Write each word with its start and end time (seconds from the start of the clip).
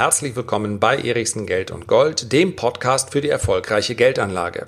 Herzlich 0.00 0.34
willkommen 0.34 0.80
bei 0.80 0.96
Erichsen 0.96 1.44
Geld 1.44 1.70
und 1.70 1.86
Gold, 1.86 2.32
dem 2.32 2.56
Podcast 2.56 3.12
für 3.12 3.20
die 3.20 3.28
erfolgreiche 3.28 3.94
Geldanlage. 3.94 4.66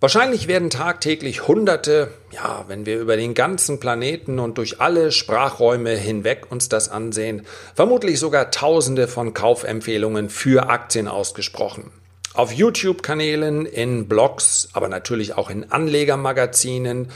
Wahrscheinlich 0.00 0.48
werden 0.48 0.68
tagtäglich 0.68 1.46
Hunderte, 1.46 2.10
ja, 2.32 2.64
wenn 2.66 2.86
wir 2.86 2.98
über 2.98 3.16
den 3.16 3.34
ganzen 3.34 3.78
Planeten 3.78 4.40
und 4.40 4.58
durch 4.58 4.80
alle 4.80 5.12
Sprachräume 5.12 5.90
hinweg 5.90 6.50
uns 6.50 6.68
das 6.68 6.88
ansehen, 6.88 7.46
vermutlich 7.76 8.18
sogar 8.18 8.50
Tausende 8.50 9.06
von 9.06 9.32
Kaufempfehlungen 9.32 10.28
für 10.28 10.68
Aktien 10.68 11.06
ausgesprochen. 11.06 11.92
Auf 12.34 12.50
YouTube-Kanälen, 12.50 13.64
in 13.64 14.08
Blogs, 14.08 14.70
aber 14.72 14.88
natürlich 14.88 15.36
auch 15.36 15.50
in 15.50 15.70
Anlegermagazinen, 15.70 17.12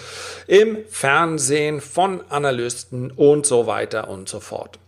im 0.46 0.78
Fernsehen, 0.88 1.80
von 1.80 2.20
Analysten 2.28 3.10
und 3.10 3.46
so 3.46 3.66
weiter 3.66 4.08
und 4.08 4.28
so 4.28 4.38
fort. 4.38 4.78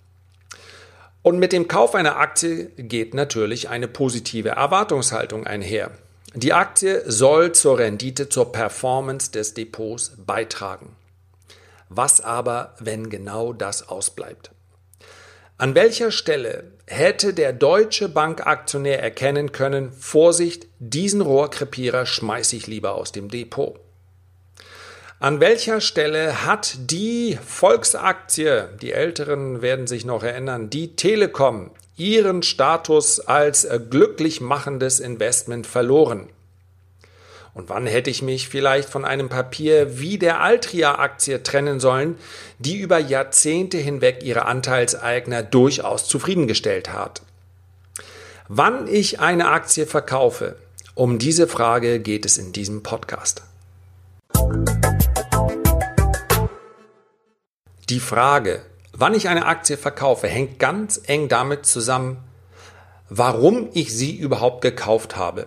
Und 1.27 1.41
mit 1.41 1.53
dem 1.53 1.67
Kauf 1.67 1.97
einer 1.97 2.19
Aktie 2.19 2.67
geht 2.77 3.13
natürlich 3.13 3.69
eine 3.69 3.89
positive 3.89 4.51
Erwartungshaltung 4.51 5.45
einher. 5.45 5.91
Die 6.35 6.53
Aktie 6.53 7.03
soll 7.05 7.51
zur 7.51 7.81
Rendite, 7.81 8.29
zur 8.29 8.53
Performance 8.53 9.33
des 9.33 9.53
Depots 9.53 10.13
beitragen. 10.25 10.95
Was 11.89 12.21
aber, 12.21 12.77
wenn 12.79 13.11
genau 13.11 13.53
das 13.53 13.89
ausbleibt? 13.89 14.53
An 15.59 15.75
welcher 15.75 16.13
Stelle 16.13 16.71
hätte 16.87 17.35
der 17.35 17.53
deutsche 17.53 18.09
Bankaktionär 18.09 19.03
erkennen 19.03 19.51
können, 19.51 19.91
Vorsicht, 19.95 20.69
diesen 20.79 21.23
Rohrkrepierer 21.23 22.07
schmeiße 22.07 22.55
ich 22.55 22.69
lieber 22.69 22.95
aus 22.95 23.11
dem 23.11 23.31
Depot? 23.31 23.81
An 25.19 25.41
welcher 25.41 25.81
Stelle 25.81 26.45
hat 26.45 26.77
die 26.91 27.39
Volksaktie, 27.43 28.65
die 28.83 28.93
Älteren 28.93 29.63
werden 29.63 29.87
sich 29.87 30.05
noch 30.05 30.23
erinnern, 30.23 30.69
die 30.69 30.95
Telekom 30.95 31.71
ihren 31.97 32.43
Status 32.43 33.21
als 33.21 33.67
glücklich 33.89 34.43
machendes 34.43 35.01
Investment 35.01 35.67
verloren? 35.67 36.29
Und 37.55 37.71
wann 37.71 37.87
hätte 37.87 38.11
ich 38.11 38.21
mich 38.21 38.51
vielleicht 38.51 38.91
von 38.91 39.07
einem 39.07 39.31
Papier 39.31 39.99
wie 39.99 40.19
der 40.19 40.43
Altria-Aktie 40.43 41.43
trennen 41.43 41.81
sollen, 41.81 42.19
die 42.59 42.77
über 42.77 42.99
Jahrzehnte 42.99 43.79
hinweg 43.79 44.23
ihre 44.23 44.45
Anteilseigner 44.45 45.43
durchaus 45.43 46.07
zufriedengestellt 46.07 46.93
hat? 46.93 47.23
Wann 48.49 48.87
ich 48.87 49.19
eine 49.19 49.49
Aktie 49.49 49.87
verkaufe, 49.87 50.57
um 50.95 51.19
diese 51.19 51.49
Frage 51.49 52.01
geht 52.01 52.27
es 52.27 52.37
in 52.37 52.53
diesem 52.53 52.83
Podcast. 52.83 53.43
Die 57.89 58.01
Frage, 58.01 58.63
wann 58.93 59.15
ich 59.15 59.29
eine 59.29 59.47
Aktie 59.47 59.77
verkaufe, 59.77 60.27
hängt 60.27 60.59
ganz 60.59 61.01
eng 61.07 61.29
damit 61.29 61.67
zusammen, 61.67 62.19
warum 63.09 63.69
ich 63.75 63.95
sie 63.95 64.17
überhaupt 64.17 64.61
gekauft 64.61 65.17
habe. 65.17 65.47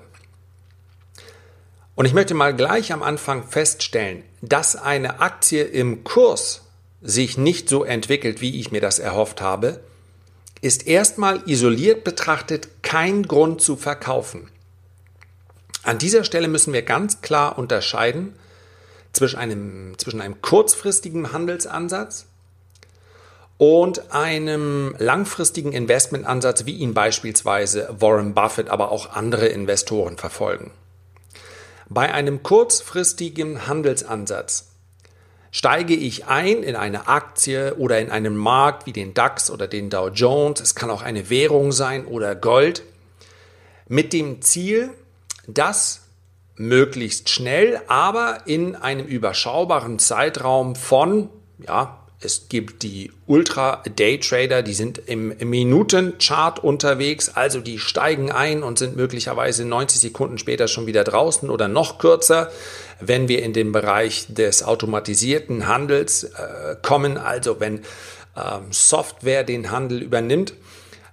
Und 1.96 2.06
ich 2.06 2.14
möchte 2.14 2.36
mal 2.36 2.56
gleich 2.56 2.94
am 2.94 3.04
Anfang 3.04 3.46
feststellen, 3.46 4.24
dass 4.42 4.78
eine 4.78 5.20
Aktie 5.20 5.64
im 5.64 6.06
Kurs 6.06 6.62
sich 7.02 7.38
nicht 7.38 7.68
so 7.68 7.84
entwickelt, 7.84 8.40
wie 8.40 8.58
ich 8.58 8.72
mir 8.72 8.80
das 8.80 9.00
erhofft 9.00 9.42
habe, 9.42 9.82
ist 10.62 10.88
erstmal 10.88 11.44
isoliert 11.46 12.06
betrachtet 12.06 12.84
kein 12.84 13.24
Grund 13.24 13.62
zu 13.62 13.76
verkaufen. 13.76 14.50
An 15.84 15.98
dieser 15.98 16.24
Stelle 16.24 16.48
müssen 16.48 16.72
wir 16.72 16.84
ganz 16.84 17.20
klar 17.20 17.58
unterscheiden 17.58 18.34
zwischen 19.12 19.40
einem, 19.40 19.98
zwischen 19.98 20.22
einem 20.22 20.42
kurzfristigen 20.42 21.34
Handelsansatz 21.34 22.28
und 23.60 24.14
einem 24.14 24.96
langfristigen 25.00 25.74
Investmentansatz, 25.74 26.66
wie 26.66 26.78
ihn 26.78 26.94
beispielsweise 26.94 27.94
Warren 28.00 28.34
Buffett, 28.34 28.70
aber 28.70 28.90
auch 28.90 29.12
andere 29.12 29.48
Investoren 29.48 30.18
verfolgen. 30.18 30.72
Bei 31.90 32.14
einem 32.14 32.42
kurzfristigen 32.42 33.68
Handelsansatz 33.68 34.70
steige 35.52 35.94
ich 35.94 36.26
ein 36.28 36.64
in 36.64 36.78
eine 36.78 37.10
Aktie 37.10 37.76
oder 37.76 38.00
in 38.00 38.12
einen 38.12 38.38
Markt 38.38 38.86
wie 38.86 38.94
den 38.94 39.14
DAX 39.14 39.52
oder 39.52 39.68
den 39.68 39.90
Dow 39.90 40.08
Jones, 40.08 40.62
es 40.62 40.74
kann 40.74 40.90
auch 40.90 41.02
eine 41.02 41.30
Währung 41.30 41.74
sein 41.74 42.06
oder 42.06 42.36
Gold, 42.36 42.84
mit 43.90 44.14
dem 44.14 44.42
Ziel, 44.42 44.92
das 45.48 46.04
möglichst 46.56 47.30
schnell, 47.30 47.82
aber 47.88 48.44
in 48.46 48.78
einem 48.78 49.06
überschaubaren 49.06 50.00
Zeitraum 50.00 50.78
von 50.78 51.30
ja, 51.68 51.99
es 52.22 52.50
gibt 52.50 52.84
die 52.84 53.12
Ultra-Day-Trader, 53.28 54.62
die 54.62 54.74
sind 54.74 54.98
im 55.06 55.38
Minutenchart 55.38 56.62
unterwegs, 56.62 57.30
also 57.34 57.62
die 57.62 57.80
steigen 57.80 58.30
ein 58.30 58.62
und 58.62 58.78
sind 58.78 58.98
möglicherweise 58.98 59.64
90 59.64 60.02
Sekunden 60.02 60.38
später 60.38 60.68
schon 60.68 60.86
wieder 60.86 61.06
draußen 61.06 61.50
oder 61.50 61.70
noch 61.70 61.98
kürzer. 61.98 62.52
Wenn 63.00 63.30
wir 63.30 63.42
in 63.42 63.54
den 63.54 63.72
Bereich 63.72 64.26
des 64.28 64.64
automatisierten 64.64 65.68
Handels 65.68 66.26
äh, 66.26 66.76
kommen, 66.82 67.18
also 67.18 67.62
wenn 67.62 67.86
ähm, 68.36 68.64
Software 68.72 69.46
den 69.46 69.72
Handel 69.72 70.02
übernimmt, 70.02 70.54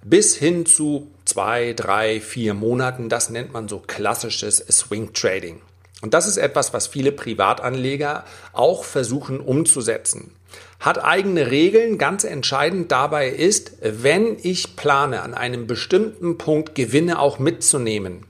bis 0.03 0.35
hin 0.35 0.65
zu 0.65 1.09
zwei, 1.23 1.71
drei, 1.71 2.19
vier 2.19 2.53
Monaten, 2.53 3.07
das 3.07 3.29
nennt 3.29 3.53
man 3.53 3.69
so 3.69 3.79
klassisches 3.79 4.57
Swing 4.57 5.13
Trading. 5.13 5.61
Und 6.01 6.13
das 6.13 6.27
ist 6.27 6.37
etwas, 6.37 6.73
was 6.73 6.87
viele 6.87 7.13
Privatanleger 7.13 8.25
auch 8.51 8.83
versuchen 8.83 9.39
umzusetzen. 9.39 10.31
Hat 10.79 11.03
eigene 11.03 11.49
Regeln. 11.49 11.97
Ganz 11.97 12.23
entscheidend 12.23 12.91
dabei 12.91 13.29
ist, 13.29 13.73
wenn 13.81 14.37
ich 14.41 14.75
plane, 14.75 15.21
an 15.21 15.33
einem 15.33 15.67
bestimmten 15.67 16.37
Punkt 16.37 16.75
Gewinne 16.75 17.19
auch 17.19 17.39
mitzunehmen, 17.39 18.25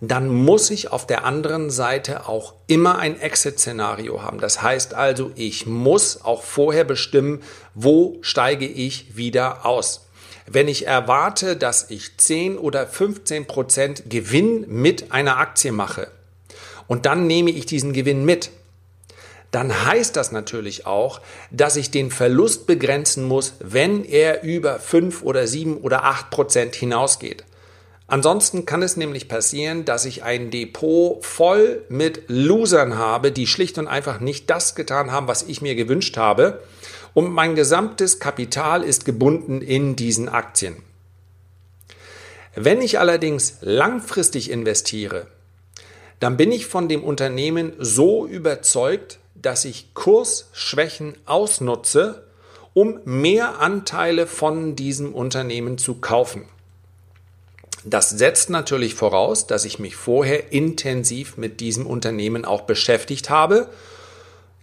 dann 0.00 0.28
muss 0.28 0.70
ich 0.70 0.92
auf 0.92 1.06
der 1.06 1.24
anderen 1.24 1.70
Seite 1.70 2.28
auch 2.28 2.54
immer 2.66 2.98
ein 2.98 3.18
Exit-Szenario 3.18 4.22
haben. 4.22 4.40
Das 4.40 4.62
heißt 4.62 4.94
also, 4.94 5.30
ich 5.36 5.66
muss 5.66 6.22
auch 6.22 6.42
vorher 6.42 6.84
bestimmen, 6.84 7.42
wo 7.74 8.18
steige 8.20 8.66
ich 8.66 9.16
wieder 9.16 9.64
aus. 9.64 10.06
Wenn 10.46 10.68
ich 10.68 10.86
erwarte, 10.86 11.56
dass 11.56 11.90
ich 11.90 12.18
10 12.18 12.58
oder 12.58 12.86
15 12.86 13.46
Prozent 13.46 14.10
Gewinn 14.10 14.64
mit 14.68 15.12
einer 15.12 15.38
Aktie 15.38 15.72
mache, 15.72 16.08
und 16.88 17.06
dann 17.06 17.26
nehme 17.26 17.50
ich 17.50 17.66
diesen 17.66 17.92
Gewinn 17.92 18.24
mit, 18.24 18.50
dann 19.56 19.86
heißt 19.86 20.14
das 20.16 20.32
natürlich 20.32 20.84
auch, 20.84 21.22
dass 21.50 21.76
ich 21.76 21.90
den 21.90 22.10
Verlust 22.10 22.66
begrenzen 22.66 23.24
muss, 23.24 23.54
wenn 23.58 24.04
er 24.04 24.42
über 24.42 24.78
5 24.78 25.22
oder 25.22 25.46
7 25.46 25.78
oder 25.78 26.04
8 26.04 26.28
Prozent 26.28 26.74
hinausgeht. 26.74 27.42
Ansonsten 28.06 28.66
kann 28.66 28.82
es 28.82 28.98
nämlich 28.98 29.28
passieren, 29.28 29.86
dass 29.86 30.04
ich 30.04 30.22
ein 30.22 30.50
Depot 30.50 31.24
voll 31.24 31.86
mit 31.88 32.24
Losern 32.28 32.98
habe, 32.98 33.32
die 33.32 33.46
schlicht 33.46 33.78
und 33.78 33.88
einfach 33.88 34.20
nicht 34.20 34.50
das 34.50 34.74
getan 34.74 35.10
haben, 35.10 35.26
was 35.26 35.42
ich 35.44 35.62
mir 35.62 35.74
gewünscht 35.74 36.18
habe. 36.18 36.60
Und 37.14 37.32
mein 37.32 37.54
gesamtes 37.54 38.20
Kapital 38.20 38.82
ist 38.82 39.06
gebunden 39.06 39.62
in 39.62 39.96
diesen 39.96 40.28
Aktien. 40.28 40.76
Wenn 42.54 42.82
ich 42.82 42.98
allerdings 42.98 43.56
langfristig 43.62 44.50
investiere, 44.50 45.28
dann 46.20 46.36
bin 46.36 46.52
ich 46.52 46.66
von 46.66 46.90
dem 46.90 47.02
Unternehmen 47.02 47.72
so 47.78 48.26
überzeugt, 48.26 49.18
dass 49.42 49.64
ich 49.64 49.94
Kursschwächen 49.94 51.16
ausnutze, 51.26 52.26
um 52.74 53.00
mehr 53.04 53.60
Anteile 53.60 54.26
von 54.26 54.76
diesem 54.76 55.14
Unternehmen 55.14 55.78
zu 55.78 55.94
kaufen. 55.94 56.44
Das 57.84 58.10
setzt 58.10 58.50
natürlich 58.50 58.94
voraus, 58.94 59.46
dass 59.46 59.64
ich 59.64 59.78
mich 59.78 59.94
vorher 59.94 60.52
intensiv 60.52 61.36
mit 61.36 61.60
diesem 61.60 61.86
Unternehmen 61.86 62.44
auch 62.44 62.62
beschäftigt 62.62 63.30
habe. 63.30 63.68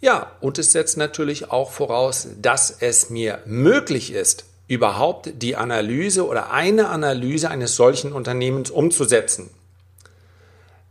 Ja, 0.01 0.31
und 0.41 0.59
es 0.59 0.73
setzt 0.73 0.97
natürlich 0.97 1.50
auch 1.50 1.72
voraus, 1.72 2.28
dass 2.41 2.69
es 2.81 3.09
mir 3.09 3.40
möglich 3.45 4.11
ist, 4.11 4.43
überhaupt 4.67 5.41
die 5.41 5.55
Analyse 5.55 6.28
oder 6.28 6.52
eine 6.52 6.90
Analyse 6.90 7.49
eines 7.49 7.76
solchen 7.78 8.11
Unternehmens 8.11 8.69
umzusetzen. 8.69 9.49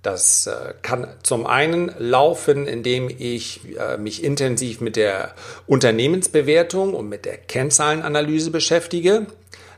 Das 0.02 0.46
äh, 0.48 0.74
kann 0.82 1.06
zum 1.22 1.46
einen 1.46 1.92
laufen, 1.96 2.66
indem 2.66 3.08
ich 3.08 3.60
äh, 3.78 3.96
mich 3.98 4.24
intensiv 4.24 4.80
mit 4.80 4.96
der 4.96 5.36
Unternehmensbewertung 5.68 6.94
und 6.94 7.08
mit 7.08 7.24
der 7.24 7.38
Kennzahlenanalyse 7.38 8.50
beschäftige. 8.50 9.28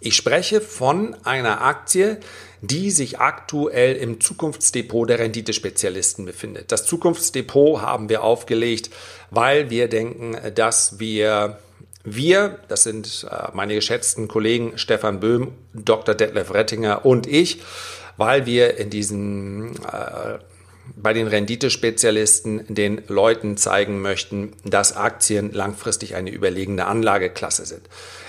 Ich 0.00 0.16
spreche 0.16 0.62
von 0.62 1.14
einer 1.24 1.60
Aktie, 1.60 2.18
die 2.62 2.90
sich 2.90 3.18
aktuell 3.20 3.96
im 3.96 4.20
Zukunftsdepot 4.20 5.08
der 5.08 5.18
Renditespezialisten 5.18 6.24
befindet. 6.24 6.72
Das 6.72 6.86
Zukunftsdepot 6.86 7.82
haben 7.82 8.08
wir 8.08 8.22
aufgelegt, 8.22 8.90
weil 9.30 9.70
wir 9.70 9.88
denken, 9.88 10.36
dass 10.54 10.98
wir 10.98 11.58
wir, 12.02 12.58
das 12.68 12.84
sind 12.84 13.26
äh, 13.30 13.48
meine 13.52 13.74
geschätzten 13.74 14.26
Kollegen 14.26 14.78
Stefan 14.78 15.20
Böhm, 15.20 15.52
Dr. 15.74 16.14
Detlef 16.14 16.52
Rettinger 16.52 17.04
und 17.04 17.26
ich, 17.26 17.60
weil 18.16 18.46
wir 18.46 18.78
in 18.78 18.88
diesen 18.88 19.76
äh, 19.84 20.38
bei 20.96 21.12
den 21.12 21.26
Renditespezialisten 21.26 22.64
den 22.72 23.02
Leuten 23.08 23.56
zeigen 23.56 24.00
möchten, 24.00 24.52
dass 24.64 24.96
Aktien 24.96 25.52
langfristig 25.52 26.14
eine 26.14 26.30
überlegene 26.30 26.86
Anlageklasse 26.86 27.66
sind. 27.66 27.82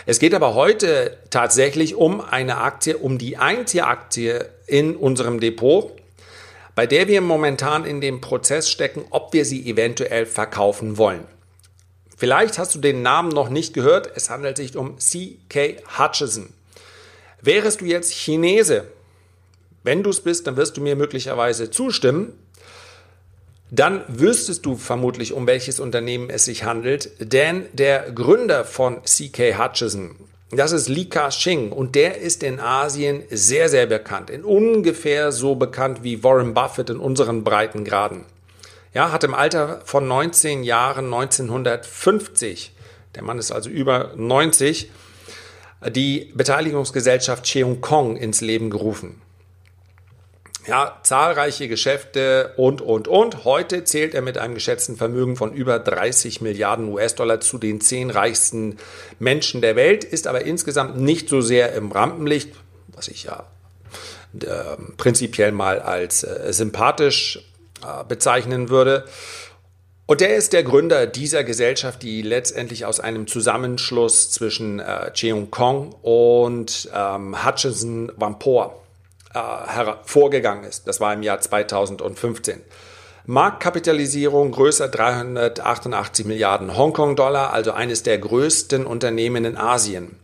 Es 0.05 0.19
geht 0.19 0.33
aber 0.33 0.55
heute 0.55 1.17
tatsächlich 1.29 1.95
um 1.95 2.21
eine 2.21 2.57
Aktie, 2.57 2.97
um 2.97 3.17
die 3.17 3.37
einzige 3.37 3.87
Aktie 3.87 4.49
in 4.67 4.95
unserem 4.95 5.39
Depot, 5.39 5.91
bei 6.75 6.87
der 6.87 7.07
wir 7.07 7.21
momentan 7.21 7.85
in 7.85 8.01
dem 8.01 8.21
Prozess 8.21 8.69
stecken, 8.69 9.05
ob 9.09 9.33
wir 9.33 9.45
sie 9.45 9.69
eventuell 9.69 10.25
verkaufen 10.25 10.97
wollen. 10.97 11.25
Vielleicht 12.17 12.57
hast 12.57 12.75
du 12.75 12.79
den 12.79 13.01
Namen 13.01 13.29
noch 13.29 13.49
nicht 13.49 13.73
gehört. 13.73 14.11
Es 14.15 14.29
handelt 14.29 14.57
sich 14.57 14.77
um 14.77 14.97
CK 14.97 15.81
Hutchison. 15.97 16.53
Wärest 17.41 17.81
du 17.81 17.85
jetzt 17.85 18.13
Chinese, 18.13 18.85
wenn 19.83 20.03
du 20.03 20.11
es 20.11 20.21
bist, 20.21 20.45
dann 20.45 20.57
wirst 20.57 20.77
du 20.77 20.81
mir 20.81 20.95
möglicherweise 20.95 21.71
zustimmen. 21.71 22.33
Dann 23.73 24.03
wüsstest 24.09 24.65
du 24.65 24.75
vermutlich, 24.75 25.31
um 25.31 25.47
welches 25.47 25.79
Unternehmen 25.79 26.29
es 26.29 26.43
sich 26.43 26.65
handelt, 26.65 27.09
denn 27.19 27.67
der 27.71 28.11
Gründer 28.11 28.65
von 28.65 29.01
CK 29.03 29.57
Hutchison, 29.57 30.17
das 30.51 30.73
ist 30.73 30.89
Li 30.89 31.05
Ka-shing 31.05 31.71
und 31.71 31.95
der 31.95 32.17
ist 32.17 32.43
in 32.43 32.59
Asien 32.59 33.23
sehr, 33.29 33.69
sehr 33.69 33.85
bekannt. 33.85 34.29
In 34.29 34.43
ungefähr 34.43 35.31
so 35.31 35.55
bekannt 35.55 36.03
wie 36.03 36.21
Warren 36.21 36.53
Buffett 36.53 36.89
in 36.89 36.97
unseren 36.97 37.45
Breitengraden. 37.45 38.25
Ja, 38.93 39.13
hat 39.13 39.23
im 39.23 39.33
Alter 39.33 39.79
von 39.85 40.05
19 40.05 40.63
Jahren 40.63 41.05
1950, 41.05 42.73
der 43.15 43.23
Mann 43.23 43.39
ist 43.39 43.53
also 43.53 43.69
über 43.69 44.11
90, 44.17 44.91
die 45.95 46.33
Beteiligungsgesellschaft 46.35 47.45
Cheung 47.45 47.79
Kong 47.79 48.17
ins 48.17 48.41
Leben 48.41 48.69
gerufen. 48.69 49.21
Ja, 50.67 50.99
zahlreiche 51.01 51.67
Geschäfte 51.67 52.53
und, 52.55 52.81
und, 52.81 53.07
und. 53.07 53.45
Heute 53.45 53.83
zählt 53.83 54.13
er 54.13 54.21
mit 54.21 54.37
einem 54.37 54.53
geschätzten 54.53 54.95
Vermögen 54.95 55.35
von 55.35 55.53
über 55.53 55.79
30 55.79 56.41
Milliarden 56.41 56.87
US-Dollar 56.89 57.39
zu 57.39 57.57
den 57.57 57.81
zehn 57.81 58.11
reichsten 58.11 58.77
Menschen 59.17 59.61
der 59.61 59.75
Welt, 59.75 60.03
ist 60.03 60.27
aber 60.27 60.45
insgesamt 60.45 60.97
nicht 60.97 61.29
so 61.29 61.41
sehr 61.41 61.73
im 61.73 61.91
Rampenlicht, 61.91 62.51
was 62.89 63.07
ich 63.07 63.23
ja 63.23 63.47
äh, 64.39 64.77
prinzipiell 64.97 65.51
mal 65.51 65.79
als 65.79 66.23
äh, 66.23 66.53
sympathisch 66.53 67.39
äh, 67.83 68.03
bezeichnen 68.03 68.69
würde. 68.69 69.05
Und 70.05 70.21
der 70.21 70.35
ist 70.35 70.53
der 70.53 70.63
Gründer 70.63 71.07
dieser 71.07 71.43
Gesellschaft, 71.43 72.03
die 72.03 72.21
letztendlich 72.21 72.85
aus 72.85 72.99
einem 72.99 73.27
Zusammenschluss 73.27 74.29
zwischen 74.29 74.79
äh, 74.79 75.11
Cheung 75.13 75.49
Kong 75.49 75.95
und 76.03 76.89
ähm, 76.93 77.43
Hutchinson 77.43 78.11
Wampor 78.15 78.75
äh, 78.75 78.80
hervorgegangen 79.33 80.63
ist. 80.63 80.87
Das 80.87 80.99
war 80.99 81.13
im 81.13 81.23
Jahr 81.23 81.39
2015. 81.39 82.61
Marktkapitalisierung 83.25 84.51
größer 84.51 84.87
388 84.87 86.25
Milliarden 86.25 86.75
Hongkong-Dollar, 86.75 87.53
also 87.53 87.71
eines 87.71 88.03
der 88.03 88.17
größten 88.17 88.85
Unternehmen 88.85 89.45
in 89.45 89.57
Asien. 89.57 90.15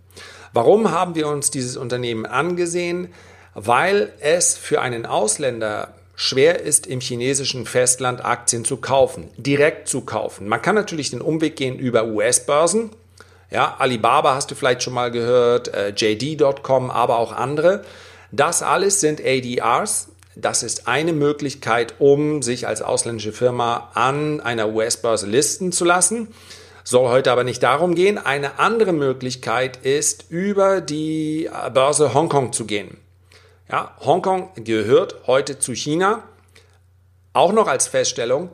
Warum 0.52 0.92
haben 0.92 1.14
wir 1.14 1.28
uns 1.28 1.52
dieses 1.52 1.78
Unternehmen 1.78 2.26
angesehen? 2.26 3.14
Weil 3.54 4.14
es 4.20 4.58
für 4.58 4.82
einen 4.82 5.06
Ausländer 5.06 5.94
schwer 6.16 6.62
ist, 6.62 6.88
im 6.88 7.00
chinesischen 7.00 7.68
Festland 7.68 8.26
Aktien 8.26 8.66
zu 8.66 8.78
kaufen, 8.78 9.30
direkt 9.38 9.88
zu 9.88 10.02
kaufen. 10.02 10.48
Man 10.48 10.62
kann 10.62 10.76
natürlich 10.76 11.12
den 11.12 11.22
Umweg 11.22 11.56
gehen 11.56 11.78
über 11.78 12.06
US-Börsen. 12.06 12.90
Ja, 13.52 13.76
Alibaba 13.78 14.34
hast 14.34 14.50
du 14.50 14.56
vielleicht 14.56 14.82
schon 14.82 14.94
mal 14.94 15.12
gehört, 15.12 15.74
äh, 15.74 15.90
JD.com, 15.96 16.90
aber 16.90 17.20
auch 17.20 17.32
andere. 17.32 17.84
Das 18.32 18.62
alles 18.62 19.00
sind 19.00 19.22
ADRs. 19.24 20.10
Das 20.36 20.62
ist 20.62 20.88
eine 20.88 21.14
Möglichkeit, 21.14 21.96
um 22.00 22.42
sich 22.44 22.68
als 22.68 22.82
ausländische 22.82 23.34
Firma 23.34 23.92
an 23.94 24.40
einer 24.40 24.70
US-Börse 24.70 25.26
listen 25.26 25.72
zu 25.72 25.84
lassen. 25.84 26.28
Soll 26.84 27.10
heute 27.10 27.32
aber 27.32 27.44
nicht 27.44 27.64
darum 27.64 27.96
gehen. 27.96 28.18
Eine 28.18 28.60
andere 28.60 28.94
Möglichkeit 28.94 29.78
ist, 29.78 30.26
über 30.30 30.80
die 30.80 31.50
Börse 31.74 32.14
Hongkong 32.14 32.54
zu 32.54 32.66
gehen. 32.66 32.98
Ja, 33.70 33.96
Hongkong 34.00 34.52
gehört 34.56 35.28
heute 35.28 35.60
zu 35.60 35.74
China. 35.74 36.24
Auch 37.34 37.52
noch 37.52 37.68
als 37.68 37.88
Feststellung, 37.88 38.50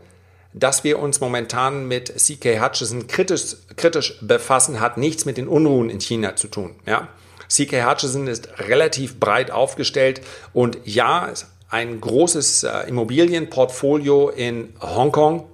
dass 0.53 0.83
wir 0.83 0.99
uns 0.99 1.19
momentan 1.19 1.87
mit 1.87 2.13
CK 2.15 2.59
Hutchison 2.61 3.07
kritisch, 3.07 3.55
kritisch 3.75 4.17
befassen, 4.21 4.79
hat 4.79 4.97
nichts 4.97 5.25
mit 5.25 5.37
den 5.37 5.47
Unruhen 5.47 5.89
in 5.89 5.99
China 5.99 6.35
zu 6.35 6.47
tun. 6.47 6.75
Ja? 6.85 7.09
CK 7.53 7.85
Hutchison 7.85 8.27
ist 8.27 8.49
relativ 8.59 9.19
breit 9.19 9.51
aufgestellt 9.51 10.21
und 10.53 10.79
ja, 10.85 11.31
ein 11.69 12.01
großes 12.01 12.63
äh, 12.63 12.87
Immobilienportfolio 12.87 14.29
in 14.29 14.73
Hongkong. 14.81 15.47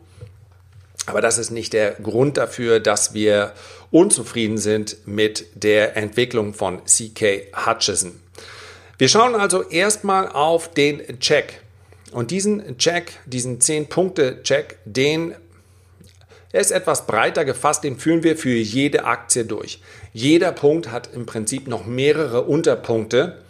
Aber 1.05 1.21
das 1.21 1.37
ist 1.37 1.49
nicht 1.49 1.73
der 1.73 1.93
Grund 1.93 2.37
dafür, 2.37 2.79
dass 2.79 3.13
wir 3.13 3.53
unzufrieden 3.89 4.57
sind 4.57 4.97
mit 5.07 5.45
der 5.55 5.97
Entwicklung 5.97 6.53
von 6.53 6.81
CK 6.85 7.47
Hutchison. 7.65 8.19
Wir 8.97 9.07
schauen 9.07 9.33
also 9.33 9.63
erstmal 9.63 10.27
auf 10.27 10.71
den 10.71 11.19
Check. 11.19 11.61
Und 12.11 12.31
diesen 12.31 12.77
Check, 12.77 13.13
diesen 13.25 13.59
10-Punkte-Check, 13.59 14.77
den 14.85 15.35
er 16.51 16.61
ist 16.61 16.71
etwas 16.71 17.05
breiter 17.05 17.45
gefasst, 17.45 17.83
den 17.83 17.99
führen 17.99 18.23
wir 18.23 18.35
für 18.35 18.49
jede 18.55 19.05
Aktie 19.05 19.45
durch. 19.45 19.81
Jeder 20.13 20.51
Punkt 20.51 20.91
hat 20.91 21.13
im 21.13 21.25
Prinzip 21.25 21.67
noch 21.67 21.85
mehrere 21.85 22.43
Unterpunkte, 22.43 23.43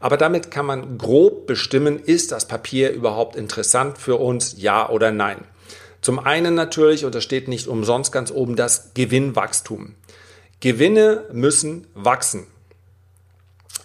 aber 0.00 0.16
damit 0.16 0.50
kann 0.50 0.66
man 0.66 0.98
grob 0.98 1.46
bestimmen, 1.46 1.98
ist 1.98 2.32
das 2.32 2.48
Papier 2.48 2.92
überhaupt 2.92 3.36
interessant 3.36 3.98
für 3.98 4.16
uns, 4.16 4.54
ja 4.58 4.88
oder 4.88 5.10
nein. 5.10 5.44
Zum 6.00 6.18
einen 6.18 6.54
natürlich, 6.54 7.04
und 7.04 7.14
das 7.14 7.24
steht 7.24 7.48
nicht 7.48 7.66
umsonst 7.66 8.12
ganz 8.12 8.30
oben, 8.30 8.56
das 8.56 8.92
Gewinnwachstum. 8.94 9.94
Gewinne 10.60 11.24
müssen 11.32 11.86
wachsen. 11.94 12.46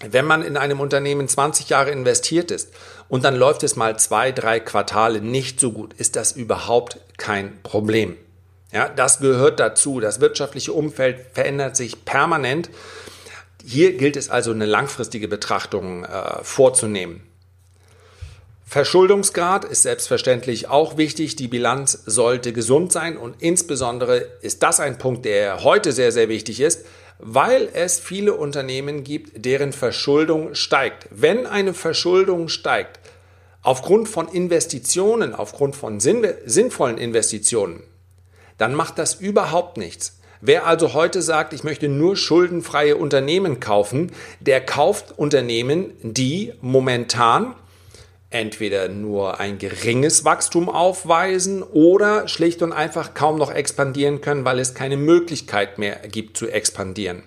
Wenn 0.10 0.26
man 0.26 0.42
in 0.42 0.58
einem 0.58 0.80
Unternehmen 0.80 1.28
20 1.28 1.70
Jahre 1.70 1.92
investiert 1.92 2.52
ist 2.52 2.74
und 3.10 3.24
dann 3.24 3.36
läuft 3.36 3.64
es 3.64 3.76
mal 3.76 4.00
zwei, 4.00 4.32
drei 4.32 4.60
Quartale 4.60 5.22
nicht 5.22 5.60
so 5.60 5.72
gut, 5.72 5.94
ist 5.94 6.16
das 6.16 6.32
überhaupt 6.32 7.00
kein 7.18 7.62
Problem. 7.64 8.16
Ja, 8.72 8.88
das 8.90 9.20
gehört 9.20 9.60
dazu. 9.60 10.00
Das 10.00 10.22
wirtschaftliche 10.22 10.74
Umfeld 10.74 11.20
verändert 11.34 11.76
sich 11.76 12.06
permanent 12.06 12.70
Hier 13.64 13.96
gilt 13.98 14.16
es 14.16 14.30
also 14.30 14.52
eine 14.52 14.66
langfristige 14.66 15.28
Betrachtung 15.28 16.04
äh, 16.04 16.44
vorzunehmen. 16.44 17.22
Verschuldungsgrad 18.66 19.66
ist 19.66 19.84
selbstverständlich 19.84 20.70
auch 20.70 20.96
wichtig. 20.96 21.36
Die 21.36 21.50
Bilanz 21.50 21.92
sollte 22.06 22.54
gesund 22.54 22.94
sein 22.94 23.18
und 23.18 23.36
insbesondere 23.40 24.26
ist 24.42 24.64
das 24.64 24.80
ein 24.80 24.98
Punkt, 24.98 25.26
der 25.26 25.64
heute 25.64 25.92
sehr, 25.92 26.14
sehr 26.14 26.30
wichtig 26.30 26.62
ist, 26.62 26.86
weil 27.20 27.70
es 27.74 28.00
viele 28.00 28.34
Unternehmen 28.34 29.04
gibt, 29.04 29.46
deren 29.46 29.74
Verschuldung 29.74 30.56
steigt. 30.56 31.08
Wenn 31.12 31.46
eine 31.46 31.74
Verschuldung 31.74 32.48
steigt, 32.48 33.00
aufgrund 33.62 34.08
von 34.08 34.30
Investitionen, 34.30 35.36
aufgrund 35.36 35.76
von 35.76 36.00
sinnvollen 36.00 36.98
Investitionen, 36.98 37.84
dann 38.62 38.76
macht 38.76 39.00
das 39.00 39.16
überhaupt 39.16 39.78
nichts. 39.78 40.20
Wer 40.40 40.68
also 40.68 40.94
heute 40.94 41.24
sagt, 41.24 41.52
ich 41.52 41.64
möchte 41.64 41.88
nur 41.88 42.16
schuldenfreie 42.16 42.96
Unternehmen 42.96 43.60
kaufen, 43.60 44.12
der 44.40 44.62
kauft 44.62 45.18
Unternehmen, 45.18 45.92
die 46.04 46.54
momentan 46.62 47.56
entweder 48.30 48.88
nur 48.88 49.40
ein 49.40 49.58
geringes 49.58 50.26
Wachstum 50.26 50.70
aufweisen 50.70 51.64
oder 51.64 52.28
schlicht 52.28 52.62
und 52.62 52.72
einfach 52.72 53.16
kaum 53.16 53.40
noch 53.40 53.52
expandieren 53.52 54.22
können, 54.22 54.46
weil 54.46 54.60
es 54.60 54.76
keine 54.76 54.96
Möglichkeit 54.96 55.80
mehr 55.80 55.96
gibt 56.12 56.38
zu 56.38 56.48
expandieren. 56.48 57.24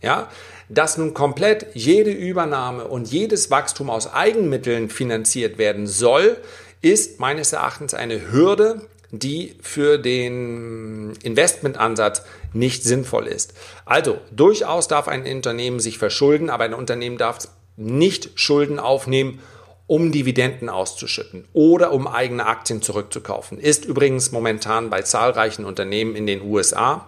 Ja, 0.00 0.30
dass 0.70 0.96
nun 0.96 1.12
komplett 1.12 1.66
jede 1.74 2.10
Übernahme 2.10 2.88
und 2.88 3.12
jedes 3.12 3.50
Wachstum 3.50 3.90
aus 3.90 4.10
Eigenmitteln 4.10 4.88
finanziert 4.88 5.58
werden 5.58 5.86
soll, 5.86 6.38
ist 6.80 7.20
meines 7.20 7.52
Erachtens 7.52 7.92
eine 7.92 8.32
Hürde, 8.32 8.82
die 9.18 9.56
für 9.60 9.98
den 9.98 11.14
Investmentansatz 11.22 12.22
nicht 12.52 12.84
sinnvoll 12.84 13.26
ist. 13.26 13.54
Also 13.84 14.18
durchaus 14.30 14.88
darf 14.88 15.08
ein 15.08 15.26
Unternehmen 15.26 15.80
sich 15.80 15.98
verschulden, 15.98 16.50
aber 16.50 16.64
ein 16.64 16.74
Unternehmen 16.74 17.18
darf 17.18 17.48
nicht 17.76 18.38
Schulden 18.38 18.78
aufnehmen, 18.78 19.40
um 19.86 20.12
Dividenden 20.12 20.68
auszuschütten 20.68 21.44
oder 21.52 21.92
um 21.92 22.06
eigene 22.06 22.46
Aktien 22.46 22.80
zurückzukaufen. 22.80 23.58
Ist 23.58 23.84
übrigens 23.84 24.32
momentan 24.32 24.88
bei 24.88 25.02
zahlreichen 25.02 25.64
Unternehmen 25.64 26.16
in 26.16 26.26
den 26.26 26.42
USA, 26.42 27.06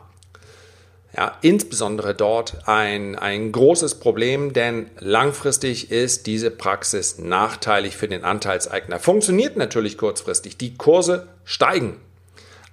ja, 1.17 1.39
insbesondere 1.41 2.15
dort 2.15 2.69
ein, 2.69 3.17
ein 3.17 3.51
großes 3.51 3.97
Problem, 3.97 4.53
denn 4.53 4.91
langfristig 4.99 5.91
ist 5.91 6.27
diese 6.27 6.51
Praxis 6.51 7.19
nachteilig 7.19 7.97
für 7.97 8.07
den 8.07 8.23
Anteilseigner. 8.23 8.99
Funktioniert 8.99 9.57
natürlich 9.57 9.97
kurzfristig. 9.97 10.59
Die 10.59 10.77
Kurse 10.77 11.29
steigen. 11.45 11.97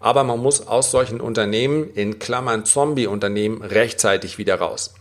Aber 0.02 0.26
man 0.26 0.42
muss 0.42 0.68
aus 0.68 0.92
solchen 0.92 1.22
Unternehmen, 1.22 1.90
in 1.94 2.20
Klammern 2.20 2.66
Zombie-Unternehmen, 2.66 3.62
rechtzeitig 3.62 4.38
wieder 4.38 4.56
raus. 4.56 4.94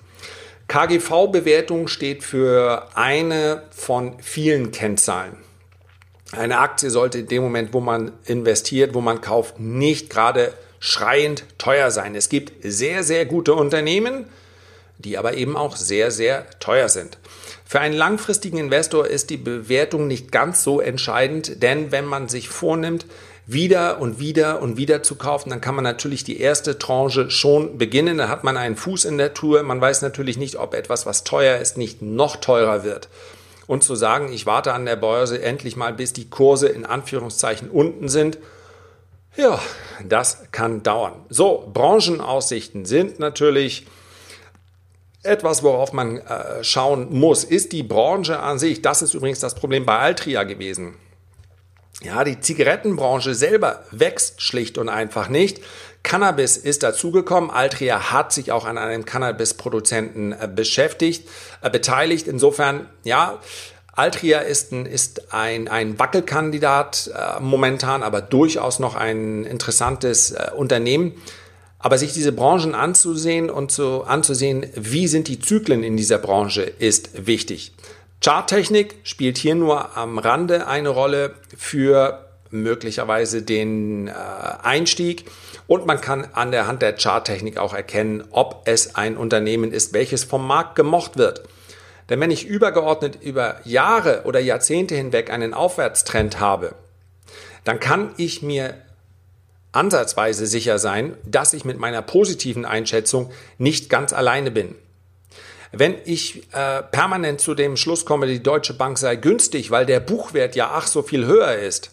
KGV-Bewertung 0.69 1.89
steht 1.89 2.23
für 2.23 2.87
eine 2.95 3.65
von 3.71 4.21
vielen 4.21 4.71
Kennzahlen. 4.71 5.37
Eine 6.31 6.61
Aktie 6.61 6.91
sollte 6.91 7.19
in 7.19 7.27
dem 7.27 7.43
Moment, 7.43 7.75
wo 7.75 7.81
man 7.81 8.13
investiert, 8.25 8.95
wo 8.95 9.01
man 9.01 9.21
kauft, 9.21 9.59
nicht 9.59 10.09
gerade 10.09 10.55
schreiend 10.85 11.45
teuer 11.59 11.93
sein. 11.93 12.17
Es 12.17 12.29
gibt 12.29 12.53
sehr, 12.65 13.05
sehr 13.05 13.25
gute 13.25 13.55
Unternehmen, 13.55 14.27
die 14.99 15.17
aber 15.17 15.35
eben 15.35 15.57
auch 15.57 15.77
sehr, 15.77 16.11
sehr 16.11 16.45
teuer 16.59 16.89
sind. 16.89 17.19
Für 17.65 17.79
einen 17.79 17.95
langfristigen 17.95 18.59
Investor 18.59 19.07
ist 19.07 19.31
die 19.31 19.37
Bewertung 19.37 20.09
nicht 20.09 20.33
ganz 20.33 20.65
so 20.65 20.81
entscheidend, 20.81 21.63
denn 21.63 21.93
wenn 21.93 22.05
man 22.05 22.29
sich 22.29 22.49
vornimmt, 22.49 23.07
wieder 23.47 24.01
und 24.01 24.19
wieder 24.19 24.61
und 24.61 24.77
wieder 24.77 25.05
zu 25.05 25.15
kaufen, 25.15 25.51
dann 25.51 25.61
kann 25.61 25.77
man 25.77 25.85
natürlich 25.85 26.25
die 26.25 26.41
erste 26.41 26.79
Tranche 26.81 27.31
schon 27.31 27.79
beginnen. 27.79 28.19
Da 28.19 28.29
hat 28.29 28.43
man 28.43 28.57
einen 28.57 28.77
Fuß 28.77 29.05
in 29.05 29.19
der 29.19 29.35
Tour. 29.35 29.63
Man 29.63 29.81
weiß 29.81 30.03
natürlich 30.03 30.37
nicht, 30.37 30.57
ob 30.57 30.75
etwas, 30.75 31.07
was 31.07 31.23
teuer 31.23 31.59
ist, 31.59 31.77
nicht 31.77 32.03
noch 32.03 32.37
teurer 32.37 32.83
wird. 32.83 33.09
Und 33.69 33.85
zu 33.85 33.95
sagen, 33.95 34.33
ich 34.33 34.47
warte 34.47 34.73
an 34.73 34.85
der 34.85 34.97
Börse 34.97 35.41
endlich 35.41 35.77
mal, 35.77 35.93
bis 35.93 36.13
die 36.13 36.29
Kurse 36.29 36.69
in 36.69 36.85
Anführungszeichen 36.85 37.71
unten 37.71 38.09
sind, 38.09 38.39
ja, 39.37 39.61
das 40.05 40.51
kann 40.53 40.83
dauern. 40.83 41.25
So, 41.29 41.71
Branchenaussichten 41.73 42.85
sind 42.85 43.19
natürlich 43.19 43.87
etwas, 45.23 45.63
worauf 45.63 45.93
man 45.93 46.19
äh, 46.19 46.65
schauen 46.65 47.09
muss. 47.11 47.45
Ist 47.45 47.73
die 47.73 47.83
Branche 47.83 48.39
an 48.41 48.59
sich, 48.59 48.83
das 48.83 49.03
ist 49.03 49.15
übrigens 49.15 49.39
das 49.39 49.55
Problem 49.55 49.87
bei 49.87 49.99
Altria 49.99 50.43
gewesen. 50.43 50.97
Ja, 52.03 52.25
die 52.25 52.41
Zigarettenbranche 52.41 53.35
selber 53.35 53.85
wächst 53.93 54.43
schlicht 54.43 54.77
und 54.77 54.89
einfach 54.89 55.29
nicht. 55.29 55.61
Cannabis 56.03 56.57
ist 56.57 56.83
dazugekommen. 56.83 57.51
Altria 57.51 58.11
hat 58.11 58.33
sich 58.33 58.51
auch 58.51 58.65
an 58.65 58.77
einem 58.77 59.05
Cannabis-Produzenten 59.05 60.33
äh, 60.33 60.49
beschäftigt, 60.53 61.29
äh, 61.61 61.71
beteiligt. 61.71 62.27
Insofern, 62.27 62.89
ja, 63.05 63.39
Altria 63.93 64.39
ist 64.39 64.73
ein, 64.73 64.87
ist 64.87 65.33
ein, 65.35 65.69
ein 65.69 65.99
Wackelkandidat 65.99 67.11
äh, 67.15 67.41
momentan, 67.41 68.03
aber 68.03 68.23
durchaus 68.23 68.79
noch 68.79 68.95
ein 68.95 69.45
interessantes 69.45 70.31
äh, 70.31 70.51
Unternehmen. 70.57 71.13
Aber 71.79 71.99
sich 71.99 72.13
diese 72.13 72.33
Branchen 72.33 72.75
anzusehen 72.75 73.51
und 73.51 73.73
zu, 73.73 74.05
anzusehen, 74.05 74.67
wie 74.75 75.09
sind 75.09 75.29
die 75.29 75.41
Zyklen 75.41 75.83
in 75.83 75.97
dieser 75.97 76.19
Branche, 76.19 76.63
ist 76.63 77.27
wichtig. 77.27 77.73
Charttechnik 78.25 78.95
spielt 79.03 79.37
hier 79.37 79.57
nur 79.57 79.97
am 79.97 80.19
Rande 80.19 80.69
eine 80.69 80.91
Rolle 80.91 81.35
für 81.57 82.25
möglicherweise 82.51 83.43
den 83.43 84.09
äh, 84.09 84.13
Einstieg. 84.63 85.25
Und 85.67 85.87
man 85.87 86.01
kann 86.01 86.29
an 86.33 86.51
der 86.51 86.67
Hand 86.67 86.83
der 86.83 86.97
Charttechnik 86.97 87.59
auch 87.59 87.75
erkennen, 87.75 88.25
ob 88.31 88.63
es 88.67 88.95
ein 88.95 89.17
Unternehmen 89.17 89.73
ist, 89.73 89.93
welches 89.93 90.25
vom 90.25 90.47
Markt 90.47 90.77
gemocht 90.77 91.17
wird. 91.19 91.43
Denn 92.09 92.21
wenn 92.21 92.31
ich 92.31 92.47
übergeordnet 92.47 93.19
über 93.23 93.61
Jahre 93.65 94.23
oder 94.25 94.41
Jahrzehnte 94.41 94.95
hinweg 94.95 95.31
einen 95.31 95.55
Aufwärtstrend 95.55 96.41
habe, 96.41 96.75
dann 97.65 97.81
kann 97.81 98.13
ich 98.17 98.43
mir 98.43 98.75
ansatzweise 99.73 100.47
sicher 100.47 100.79
sein, 100.79 101.17
dass 101.25 101.55
ich 101.55 101.65
mit 101.65 101.79
meiner 101.79 102.03
positiven 102.03 102.65
Einschätzung 102.65 103.31
nicht 103.59 103.89
ganz 103.89 104.13
alleine 104.13 104.51
bin. 104.51 104.75
Wenn 105.73 105.97
ich 106.05 106.53
äh, 106.53 106.83
permanent 106.83 107.41
zu 107.41 107.55
dem 107.55 107.79
Schluss 107.79 108.05
komme, 108.05 108.27
die 108.27 108.43
Deutsche 108.43 108.75
Bank 108.75 108.99
sei 108.99 109.17
günstig, 109.17 109.71
weil 109.71 109.87
der 109.87 110.01
Buchwert 110.01 110.55
ja 110.55 110.71
ach 110.75 110.87
so 110.87 111.03
viel 111.03 111.25
höher 111.25 111.55
ist, 111.55 111.93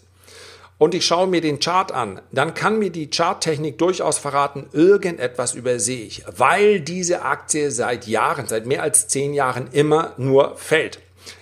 und 0.79 0.95
ich 0.95 1.05
schaue 1.05 1.27
mir 1.27 1.41
den 1.41 1.59
Chart 1.59 1.91
an, 1.91 2.21
dann 2.31 2.55
kann 2.55 2.79
mir 2.79 2.89
die 2.89 3.11
Charttechnik 3.11 3.77
durchaus 3.77 4.17
verraten, 4.17 4.67
irgendetwas 4.71 5.53
übersehe 5.53 6.05
ich, 6.05 6.23
weil 6.35 6.79
diese 6.79 7.21
Aktie 7.21 7.69
seit 7.69 8.07
Jahren, 8.07 8.47
seit 8.47 8.65
mehr 8.65 8.81
als 8.81 9.07
zehn 9.07 9.35
Jahren 9.35 9.67
immer 9.71 10.13
nur 10.17 10.55
fällt. 10.55 10.99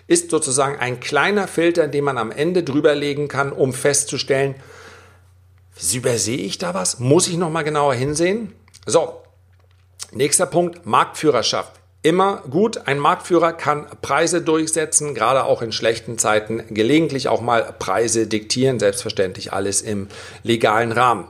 Ist 0.07 0.31
sozusagen 0.31 0.79
ein 0.79 0.99
kleiner 0.99 1.47
Filter, 1.47 1.87
den 1.87 2.03
man 2.03 2.17
am 2.17 2.31
Ende 2.31 2.63
drüberlegen 2.63 3.27
kann, 3.27 3.53
um 3.53 3.73
festzustellen, 3.73 4.55
übersehe 5.93 6.37
ich 6.37 6.57
da 6.57 6.73
was? 6.73 6.99
Muss 6.99 7.27
ich 7.27 7.37
nochmal 7.37 7.63
genauer 7.63 7.93
hinsehen? 7.93 8.53
So, 8.87 9.21
nächster 10.11 10.47
Punkt, 10.47 10.85
Marktführerschaft 10.87 11.76
immer 12.01 12.43
gut. 12.49 12.87
Ein 12.87 12.99
Marktführer 12.99 13.53
kann 13.53 13.87
Preise 14.01 14.41
durchsetzen, 14.41 15.13
gerade 15.13 15.43
auch 15.43 15.61
in 15.61 15.71
schlechten 15.71 16.17
Zeiten, 16.17 16.63
gelegentlich 16.69 17.27
auch 17.27 17.41
mal 17.41 17.73
Preise 17.77 18.27
diktieren, 18.27 18.79
selbstverständlich 18.79 19.53
alles 19.53 19.81
im 19.81 20.07
legalen 20.43 20.91
Rahmen. 20.91 21.27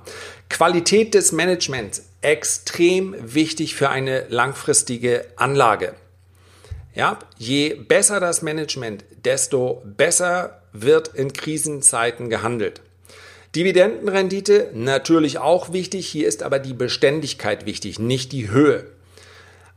Qualität 0.50 1.14
des 1.14 1.32
Managements, 1.32 2.04
extrem 2.22 3.16
wichtig 3.20 3.76
für 3.76 3.90
eine 3.90 4.26
langfristige 4.30 5.26
Anlage. 5.36 5.94
Ja, 6.94 7.20
je 7.38 7.76
besser 7.76 8.20
das 8.20 8.42
Management, 8.42 9.04
desto 9.24 9.84
besser 9.86 10.62
wird 10.74 11.10
in 11.10 11.34
Krisenzeiten 11.34 12.30
gehandelt. 12.30 12.82
Dividendenrendite 13.56 14.72
natürlich 14.74 15.38
auch 15.38 15.74
wichtig, 15.74 16.08
hier 16.08 16.28
ist 16.28 16.44
aber 16.44 16.60
die 16.60 16.74
Beständigkeit 16.74 17.66
wichtig, 17.66 18.00
nicht 18.00 18.32
die 18.32 18.50
Höhe. 18.50 18.86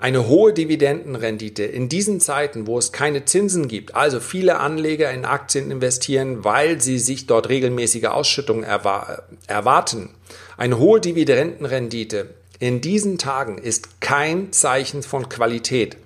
Eine 0.01 0.29
hohe 0.29 0.55
Dividendenrendite 0.55 1.63
in 1.63 1.91
diesen 1.91 2.21
Zeiten, 2.21 2.67
wo 2.67 2.79
es 2.79 2.91
keine 2.91 3.27
Zinsen 3.27 3.69
gibt, 3.69 3.95
also 3.95 4.19
viele 4.19 4.59
Anleger 4.59 5.11
in 5.11 5.27
Aktien 5.27 5.71
investieren, 5.71 6.43
weil 6.43 6.81
sie 6.81 6.99
sich 6.99 7.27
dort 7.27 7.51
regelmäßige 7.51 8.07
Ausschüttungen 8.07 8.65
erwarten. 8.65 10.09
Eine 10.57 10.79
hohe 10.79 11.03
Dividendenrendite 11.03 12.31
in 12.59 12.81
diesen 12.81 13.19
Tagen 13.19 13.59
ist 13.59 14.01
kein 14.01 14.53
Zeichen 14.53 15.03
von 15.03 15.29
Qualität. 15.29 15.99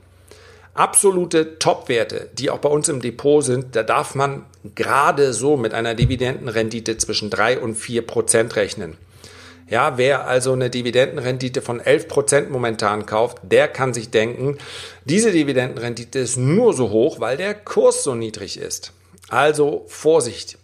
Absolute 0.75 1.61
Top-Werte, 1.61 2.31
die 2.37 2.51
auch 2.51 2.59
bei 2.59 2.71
uns 2.71 2.89
im 2.89 3.01
Depot 3.01 3.45
sind, 3.45 3.77
da 3.77 3.85
darf 3.85 4.17
man 4.17 4.45
gerade 4.75 5.33
so 5.33 5.57
mit 5.57 5.73
einer 5.73 5.95
Dividendenrendite 5.95 6.99
zwischen 6.99 7.31
drei 7.31 7.61
und 7.61 7.77
vier 7.77 8.03
Prozent 8.03 8.57
rechnen. 8.57 8.97
Ja, 9.69 9.97
wer 9.97 10.27
also 10.27 10.53
eine 10.53 10.69
Dividendenrendite 10.69 11.63
von 11.63 11.81
11% 11.81 12.49
momentan 12.49 13.07
kauft, 13.07 13.39
der 13.43 13.69
kann 13.69 13.95
sich 13.95 14.11
denken, 14.11 14.59
diese 15.05 15.33
Dividendenrendite 15.33 16.19
ist 16.19 16.37
nur 16.37 16.75
so 16.75 16.91
hoch, 16.91 17.21
weil 17.21 17.37
der 17.37 17.55
Kurs 17.55 18.05
so 18.05 18.15
niedrig 18.15 18.59
ist. 18.59 18.93
Also 19.29 19.85
Vorsicht. 19.89 20.59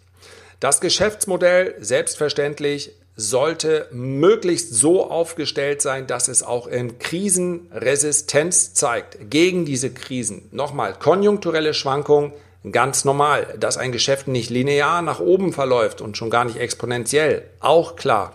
Das 0.59 0.81
Geschäftsmodell 0.81 1.75
selbstverständlich 1.79 2.91
sollte 3.15 3.87
möglichst 3.91 4.73
so 4.73 5.09
aufgestellt 5.09 5.81
sein, 5.81 6.07
dass 6.07 6.27
es 6.27 6.43
auch 6.43 6.67
in 6.67 6.99
Krisen 6.99 7.67
Resistenz 7.71 8.73
zeigt 8.73 9.17
gegen 9.29 9.65
diese 9.65 9.91
Krisen. 9.91 10.47
Nochmal, 10.51 10.93
konjunkturelle 10.93 11.73
Schwankungen, 11.73 12.33
ganz 12.71 13.03
normal. 13.03 13.55
Dass 13.59 13.77
ein 13.77 13.91
Geschäft 13.91 14.27
nicht 14.27 14.49
linear 14.49 15.01
nach 15.01 15.19
oben 15.19 15.53
verläuft 15.53 16.01
und 16.01 16.15
schon 16.15 16.29
gar 16.29 16.45
nicht 16.45 16.57
exponentiell, 16.57 17.43
auch 17.59 17.95
klar. 17.95 18.33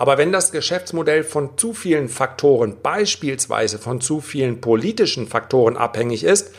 Aber 0.00 0.16
wenn 0.16 0.32
das 0.32 0.50
Geschäftsmodell 0.50 1.24
von 1.24 1.58
zu 1.58 1.74
vielen 1.74 2.08
Faktoren, 2.08 2.78
beispielsweise 2.82 3.78
von 3.78 4.00
zu 4.00 4.22
vielen 4.22 4.62
politischen 4.62 5.28
Faktoren 5.28 5.76
abhängig 5.76 6.24
ist, 6.24 6.54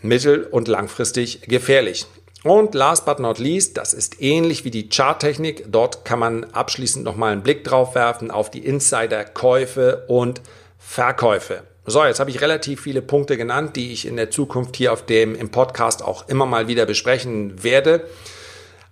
mittel- 0.00 0.44
und 0.44 0.66
langfristig 0.66 1.42
gefährlich. 1.42 2.06
Und 2.42 2.74
last 2.74 3.04
but 3.04 3.18
not 3.18 3.38
least, 3.38 3.76
das 3.76 3.92
ist 3.92 4.22
ähnlich 4.22 4.64
wie 4.64 4.70
die 4.70 4.88
Charttechnik. 4.88 5.66
Dort 5.70 6.06
kann 6.06 6.18
man 6.18 6.44
abschließend 6.44 7.04
nochmal 7.04 7.32
einen 7.32 7.42
Blick 7.42 7.62
drauf 7.62 7.94
werfen 7.94 8.30
auf 8.30 8.50
die 8.50 8.64
Insider-Käufe 8.64 10.06
und 10.08 10.40
Verkäufe. 10.78 11.64
So, 11.84 12.06
jetzt 12.06 12.20
habe 12.20 12.30
ich 12.30 12.40
relativ 12.40 12.80
viele 12.80 13.02
Punkte 13.02 13.36
genannt, 13.36 13.76
die 13.76 13.92
ich 13.92 14.06
in 14.06 14.16
der 14.16 14.30
Zukunft 14.30 14.76
hier 14.76 14.94
auf 14.94 15.04
dem 15.04 15.34
im 15.34 15.50
Podcast 15.50 16.02
auch 16.02 16.26
immer 16.30 16.46
mal 16.46 16.68
wieder 16.68 16.86
besprechen 16.86 17.62
werde. 17.62 18.08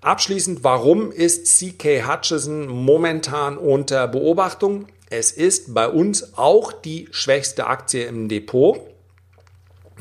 Abschließend, 0.02 0.64
warum 0.64 1.12
ist 1.12 1.46
CK 1.46 2.08
Hutchison 2.08 2.66
momentan 2.66 3.56
unter 3.56 4.08
Beobachtung? 4.08 4.88
Es 5.10 5.30
ist 5.30 5.74
bei 5.74 5.88
uns 5.88 6.36
auch 6.36 6.72
die 6.72 7.06
schwächste 7.12 7.68
Aktie 7.68 8.06
im 8.06 8.28
Depot. 8.28 8.80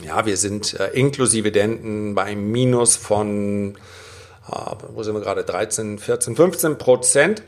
Ja, 0.03 0.25
wir 0.25 0.37
sind 0.37 0.73
äh, 0.79 0.87
inklusive 0.87 1.51
Denten 1.51 2.15
bei 2.15 2.23
einem 2.23 2.51
Minus 2.51 2.95
von, 2.95 3.75
äh, 4.47 4.75
wo 4.89 5.03
sind 5.03 5.13
wir 5.13 5.21
gerade, 5.21 5.43
13, 5.43 5.99
14, 5.99 6.35
15 6.35 6.77
Prozent. 6.79 7.43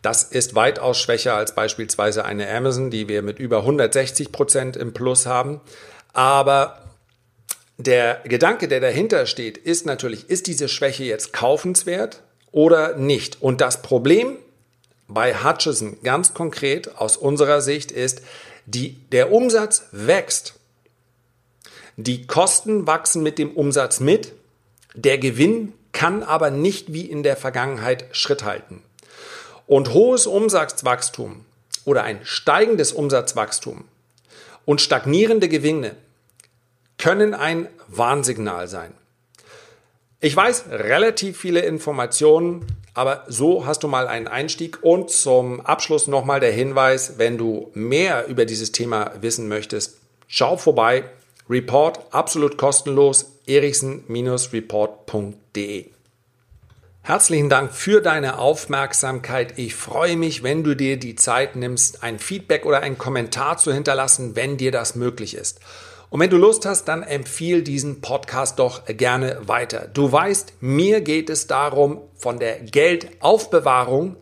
Das 0.00 0.22
ist 0.22 0.54
weitaus 0.54 0.98
schwächer 0.98 1.34
als 1.34 1.54
beispielsweise 1.54 2.24
eine 2.24 2.48
Amazon, 2.48 2.88
die 2.90 3.08
wir 3.08 3.20
mit 3.20 3.38
über 3.38 3.58
160 3.58 4.32
Prozent 4.32 4.78
im 4.78 4.94
Plus 4.94 5.26
haben. 5.26 5.60
Aber 6.14 6.83
der 7.76 8.20
Gedanke, 8.24 8.68
der 8.68 8.80
dahinter 8.80 9.26
steht, 9.26 9.58
ist 9.58 9.86
natürlich, 9.86 10.30
ist 10.30 10.46
diese 10.46 10.68
Schwäche 10.68 11.04
jetzt 11.04 11.32
kaufenswert 11.32 12.22
oder 12.52 12.96
nicht? 12.96 13.42
Und 13.42 13.60
das 13.60 13.82
Problem 13.82 14.36
bei 15.08 15.34
Hutchison 15.34 15.98
ganz 16.02 16.34
konkret 16.34 16.96
aus 16.96 17.16
unserer 17.16 17.60
Sicht 17.60 17.92
ist, 17.92 18.22
die, 18.66 18.96
der 19.12 19.32
Umsatz 19.32 19.86
wächst. 19.92 20.54
Die 21.96 22.26
Kosten 22.26 22.86
wachsen 22.86 23.22
mit 23.22 23.38
dem 23.38 23.52
Umsatz 23.52 24.00
mit, 24.00 24.32
der 24.94 25.18
Gewinn 25.18 25.72
kann 25.92 26.22
aber 26.22 26.50
nicht 26.50 26.92
wie 26.92 27.04
in 27.08 27.22
der 27.22 27.36
Vergangenheit 27.36 28.06
Schritt 28.12 28.44
halten. 28.44 28.82
Und 29.66 29.92
hohes 29.92 30.26
Umsatzwachstum 30.26 31.44
oder 31.84 32.02
ein 32.02 32.20
steigendes 32.24 32.92
Umsatzwachstum 32.92 33.84
und 34.64 34.80
stagnierende 34.80 35.48
Gewinne 35.48 35.96
können 37.04 37.34
ein 37.34 37.68
Warnsignal 37.88 38.66
sein. 38.66 38.94
Ich 40.20 40.34
weiß 40.34 40.70
relativ 40.70 41.38
viele 41.38 41.60
Informationen, 41.60 42.64
aber 42.94 43.24
so 43.28 43.66
hast 43.66 43.82
du 43.82 43.88
mal 43.88 44.08
einen 44.08 44.26
Einstieg. 44.26 44.82
Und 44.82 45.10
zum 45.10 45.60
Abschluss 45.60 46.06
nochmal 46.06 46.40
der 46.40 46.52
Hinweis, 46.52 47.18
wenn 47.18 47.36
du 47.36 47.70
mehr 47.74 48.26
über 48.28 48.46
dieses 48.46 48.72
Thema 48.72 49.12
wissen 49.20 49.48
möchtest, 49.48 49.98
schau 50.28 50.56
vorbei 50.56 51.04
Report 51.50 52.00
absolut 52.10 52.56
kostenlos 52.56 53.32
erichsen-report.de. 53.46 55.90
Herzlichen 57.02 57.50
Dank 57.50 57.74
für 57.74 58.00
deine 58.00 58.38
Aufmerksamkeit. 58.38 59.58
Ich 59.58 59.74
freue 59.74 60.16
mich, 60.16 60.42
wenn 60.42 60.64
du 60.64 60.74
dir 60.74 60.98
die 60.98 61.16
Zeit 61.16 61.54
nimmst, 61.54 62.02
ein 62.02 62.18
Feedback 62.18 62.64
oder 62.64 62.80
einen 62.80 62.96
Kommentar 62.96 63.58
zu 63.58 63.74
hinterlassen, 63.74 64.36
wenn 64.36 64.56
dir 64.56 64.72
das 64.72 64.94
möglich 64.94 65.34
ist. 65.34 65.60
Und 66.14 66.20
wenn 66.20 66.30
du 66.30 66.36
Lust 66.36 66.64
hast, 66.64 66.84
dann 66.84 67.02
empfiehl 67.02 67.62
diesen 67.62 68.00
Podcast 68.00 68.60
doch 68.60 68.84
gerne 68.86 69.36
weiter. 69.48 69.88
Du 69.92 70.12
weißt, 70.12 70.52
mir 70.60 71.00
geht 71.00 71.28
es 71.28 71.48
darum, 71.48 72.02
von 72.14 72.38
der 72.38 72.60
Geldaufbewahrung 72.60 74.14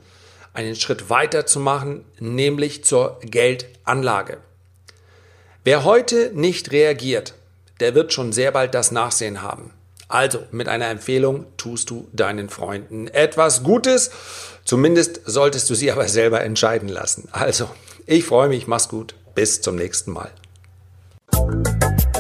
einen 0.54 0.74
Schritt 0.74 1.10
weiter 1.10 1.44
zu 1.44 1.60
machen, 1.60 2.06
nämlich 2.18 2.82
zur 2.82 3.20
Geldanlage. 3.20 4.38
Wer 5.64 5.84
heute 5.84 6.30
nicht 6.32 6.72
reagiert, 6.72 7.34
der 7.80 7.94
wird 7.94 8.14
schon 8.14 8.32
sehr 8.32 8.52
bald 8.52 8.74
das 8.74 8.90
Nachsehen 8.90 9.42
haben. 9.42 9.74
Also 10.08 10.38
mit 10.50 10.68
einer 10.68 10.88
Empfehlung 10.88 11.44
tust 11.58 11.90
du 11.90 12.08
deinen 12.14 12.48
Freunden 12.48 13.06
etwas 13.08 13.64
Gutes. 13.64 14.10
Zumindest 14.64 15.20
solltest 15.26 15.68
du 15.68 15.74
sie 15.74 15.92
aber 15.92 16.08
selber 16.08 16.40
entscheiden 16.40 16.88
lassen. 16.88 17.28
Also, 17.32 17.68
ich 18.06 18.24
freue 18.24 18.48
mich, 18.48 18.66
mach's 18.66 18.88
gut, 18.88 19.14
bis 19.34 19.60
zum 19.60 19.76
nächsten 19.76 20.12
Mal. 20.12 20.30
Thank 21.34 22.02
you. 22.06 22.11